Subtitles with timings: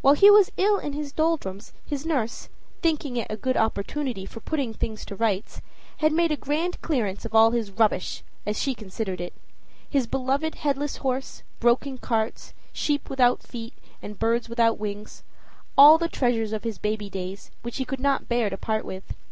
[0.00, 2.48] While he was ill of the doldrums, his nurse,
[2.82, 5.60] thinking it a good opportunity for putting things to rights,
[5.96, 9.32] had made a grand clearance of all his "rubbish" as she considered it:
[9.90, 15.24] his beloved headless horses, broken carts, sheep without feet, and birds without wings
[15.76, 19.14] all the treasures of his baby days, which he could not bear to part with.